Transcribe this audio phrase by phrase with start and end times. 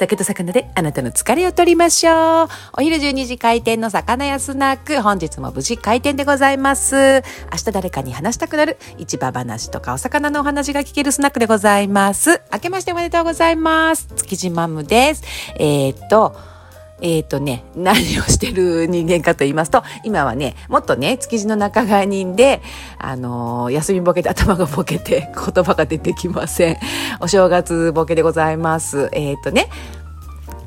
[0.00, 2.48] 酒と魚であなたの疲れを取りましょう。
[2.78, 6.96] お昼12時開店の魚屋スナック、本日も無事開店でございます。
[6.96, 7.22] 明
[7.62, 12.40] 日誰かに話したくなる市場話とかお魚のお話が聞けるスナックでございます。
[12.50, 14.08] 明けましておめでとうございます。
[14.16, 15.22] 築地マムです。
[15.56, 16.34] えー、っと、
[17.02, 22.60] えっ、ー、とね、何をしてる人間かと言いますと、今はね、もっとね、築地の仲買人で、
[22.98, 26.76] あのー、休みボケて頭がボケて言葉が出てきません。
[27.20, 29.08] お正月ボケでございます。
[29.12, 29.68] えっ、ー、とね、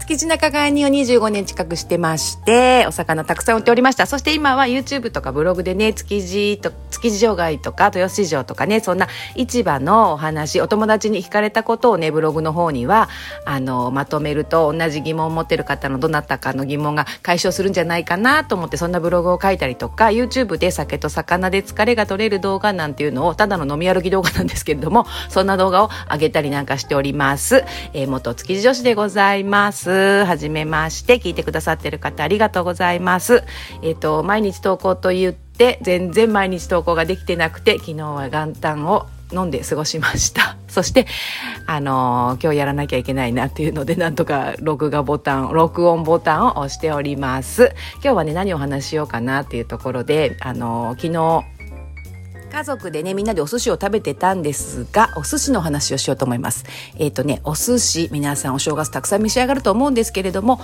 [0.03, 4.05] 築地仲買人を25年近くしてまして、お魚たくさん売っておりました。
[4.05, 9.07] そして今は YouTube とかブログでね、築地と、築地場外とか豊洲市場とかね、そんな
[9.37, 13.07] 市場のお話、お友達に聞かれたことをね、ブログの方には、
[13.45, 27.63] あの、まとめると同じ疑問を持ってる方のどなたかの疑問が解消するんじゃないかなと思って、そんなブログを書いたりとか、YouTube で酒と魚で疲れが取れる動画なんていうのを、ただの飲み歩き動画なんですけれども、そんな動画を上げたりなんかしております。
[27.93, 29.92] えー、元築地女子でございます。
[30.25, 31.19] はじめまして。
[31.19, 33.43] 聞いてくださってる方ありがとうございます。
[33.81, 40.55] えっ、ー、と、毎日投稿と言って、全然毎日投稿ができてなくて、昨日は元旦を飲んで過ごしました。
[40.69, 41.05] そして、
[41.67, 47.75] あのー、今日やらなきゃいけないなっていうので、なんとか録画ボタン、録音ボタンを押しております。
[47.95, 51.45] 今日はね、何をお話ししようかなっていうところで、あのー、昨日、
[52.53, 56.65] 家族でね、みんなでお寿司を食べてたんですが、お寿司の話をしようと思います。
[56.99, 60.61] えっ、ー、とね、お寿司、皆さんお正月たくさん召し上がると思うんですけれども、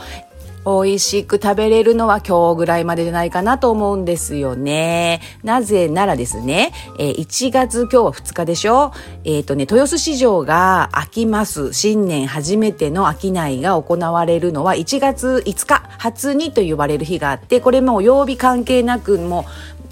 [0.65, 5.19] 美味しく食べれるのは今日ぐらいまでじゃないかなと思うんですよね。
[5.41, 8.91] なぜならですね、え、1月今日は2日でしょ？
[9.23, 11.73] えっ、ー、とね、豊洲市場が開きます。
[11.73, 19.45] 新年初めての商いが行われるのは1月5日、初にと言われる日があって、これも曜日関係なくも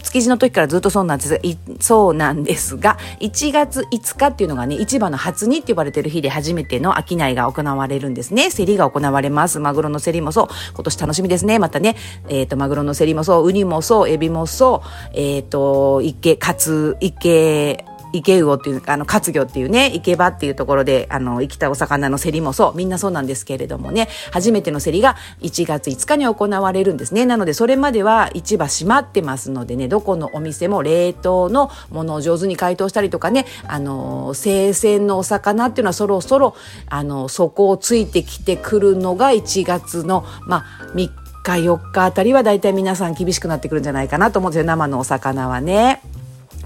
[0.08, 1.40] 築地の時からずっとそうなんです
[1.82, 8.50] そうなんですが、1月5日っていうのがね、市場の初にって呼ばれてる日で初めての商いが行われるんですね。
[8.50, 9.60] 競りが行われます。
[9.60, 10.48] マグロの競りもそう。
[10.74, 11.60] 今年楽しみですね。
[11.60, 11.96] またね、
[12.30, 27.26] えっ、ー、と、マグロの競りもそう、ウニもそう、エビもそう、えっ、ー、と、池、カツ、池、池魚っていう、あの、活魚っていうね、池場っていうところで、あの、生きたお魚の競りもそう、みんなそうなんですけれどもね、初めての競りが1月5日に行われるんですね。
[27.26, 36.56] なので、それまでは市場閉まってますのでね、どこのお店も冷凍のものを上手に解凍したりとかね、あの、生鮮のお魚っていうのはそろそろ、
[36.90, 40.66] あの、底をついてきてくるのが1月の、まあ、
[40.96, 41.10] 3
[41.44, 46.02] 日、4日あたりはだいたい皆さん厳しくなってくるんじゃないかなと思うんですよ、生のお魚はね。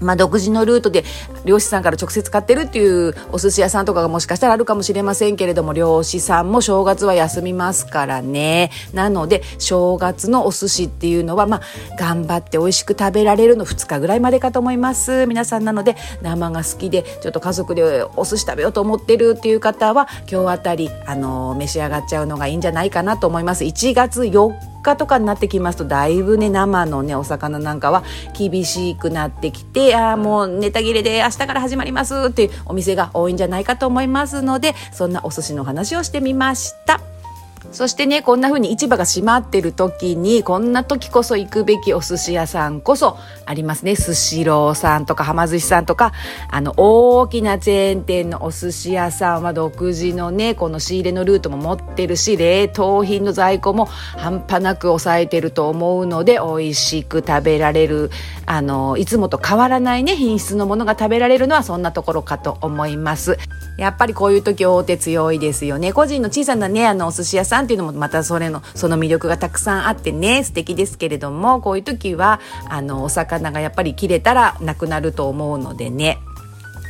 [0.00, 1.04] まあ、独自のルートで
[1.44, 8.70] 漁師さんから直接買ってるっていうお寿司屋さんとかがもしかしたらあるかもしれませんけれども、漁師さんも正月は休みますからね。
[8.92, 15.26] なので、正月のお寿司っていうのは、まあ、頑張って美味しく食べられるの2日ぐらいまでかと思います。
[15.26, 23.64] 皆さんなので、生が好きで、ちょっと家族でお寿司食べようと思ってるっていう方は、今日あたり、あの、召し上がっちゃうのがいいんじゃないかなと思います。
[23.64, 28.02] 1月4日とかになってきますとだいぶね生のねお魚なんかは
[28.36, 37.11] 厳しくなってきてあもうネタ切れで明日から始まりますっていうお店が多いんじゃないかと思いますのでそんなお寿司の話をしてみました。
[37.72, 43.16] そしてね、こんな風に市場が閉まってる時に、こんな時こそ行くべきお寿司屋さんこそ
[43.46, 43.96] ありますね。
[43.96, 46.12] スシローさんとか、はま寿司さんとか、
[46.50, 58.10] あの、大きなチェーン店のお寿司屋さんは独自のね、この仕入れのルートも持ってるし、冷凍品の在庫も半端なく抑えてると思うので、美味しく食べられる、
[58.44, 63.38] あの、いつもと変わらないね、品質のものが食べられるのはそんなところかと思います。
[63.76, 65.92] やっぱりこういう時大手強いですよね。
[65.92, 76.18] 個人の小さなね、あの、お寿司屋さんっていうのもまたそれの、その魅力がたくさんあってね、素敵ですけれども、こういう時は、あの、お魚がやっぱり切れたらなくなると思うのでね。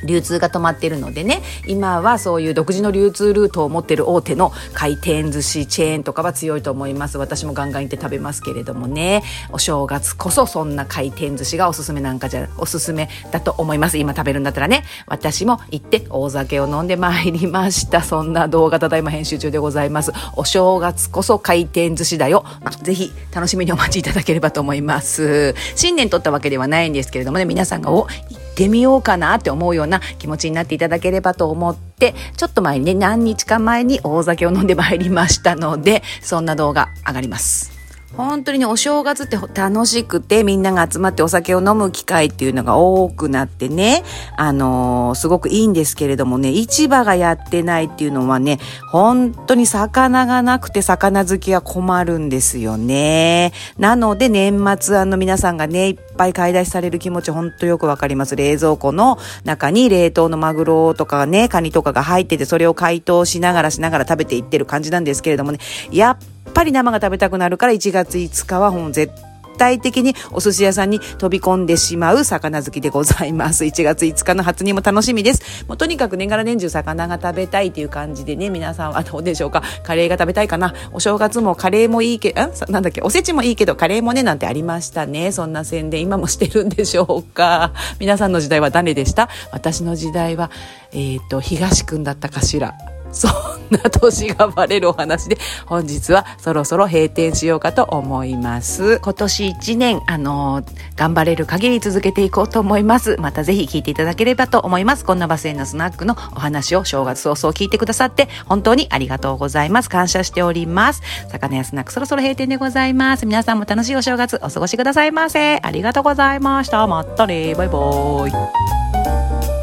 [0.05, 1.43] 流通が止まってるのでね。
[1.67, 7.19] 今はそういう独自の流通ルートを持ってる大手の回転寿司チェーンとかは強いと思います。
[7.19, 9.23] 私もガンガン行って食べますけれどもね。
[9.51, 13.99] お正月こそそんな回転寿司がおすすめなんかじゃおすすめだと思います。
[13.99, 14.85] 今食べるんだったらね。
[15.07, 18.03] 私も行って大酒を飲んでまいりました。
[18.03, 20.12] そんな動画ただいま編集中でございます。
[20.37, 22.44] お正月こそ回転寿司だよ。
[22.82, 25.55] ぜひ楽しみにお待ちいただければと思います。
[25.76, 27.44] 新年取ったわけではないんですけれどもね。
[27.44, 28.06] 皆さんがお
[28.52, 37.72] ってみようかなって思うような気持ちになっていただければと思って、ちょっと前にね、何日か前に大酒を飲んでまいりましたので、そんな動画上がります。
[38.17, 44.03] 本当にね、お正月って楽しくてみんなが集まってお酒を飲む機会っていうのが多くなってね、
[44.37, 48.59] あのー、すごくいいんですけれどもね、市場がやってないっていうのはね、
[48.91, 53.53] 本当に魚がなくて魚好きは困るんですよね。
[53.79, 58.37] なので年末あの皆さんがね、いっぱい買い出しされる気持ち本当よくわかります。
[58.37, 65.59] 冷蔵庫の中に冷凍のマグロとかね、カニとかが入ってて、それを解凍しながらしながら食べていってる感じなんですけれどもね、
[65.91, 69.12] やっぱり生が食べたくなるから1月5日はもう絶
[69.59, 73.65] 対的にお寿司屋さんに飛び込んでしまう魚好きでございます。
[73.65, 75.67] 1月5日の初にも楽しみです。
[75.69, 79.62] もうとにかく年がら年中魚が食べたいっていう感じでね、皆さんはどうでしょうか？
[79.85, 80.75] カレーが食べたいかな？
[80.93, 82.41] お正月もカレーもいいけど、
[82.73, 83.03] なんだっけ？
[83.03, 85.31] おせちもいいけどカレーもねなんてありましたね。
[85.33, 87.73] そんな宣伝今もしてるんでしょうか？
[88.00, 89.29] 皆さんの時代は誰でした？
[89.53, 90.50] 私の時代は、
[90.93, 92.75] えっ、ー、と、東くんだったかしら。
[93.12, 93.32] そん
[93.70, 98.99] な年がバレるお話で、本日はそろそろ閉店しようかと思います。
[99.00, 100.62] 今年1年、あの、
[100.97, 103.17] 頑張れる限り続けていこうと思います。
[103.19, 105.05] またぜひ聞いていただければと思います。
[105.05, 109.91] こんなバスへのスナックのお話を正月早々聞いてくださって、本当にありがとうございます。
[109.91, 111.03] 感謝しております。
[111.31, 113.26] 魚屋スナックそろそろ閉店でございます。
[113.26, 115.59] 皆さんも楽しいお正月お過ごしくださいませ。
[115.62, 116.87] ありがとうございました。
[116.87, 117.55] またね。
[117.55, 119.62] バイバーイ。